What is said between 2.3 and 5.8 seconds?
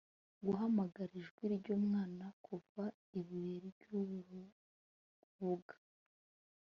kuva ibuye ryurubuga